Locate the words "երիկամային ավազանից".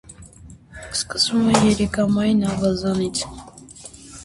1.67-3.25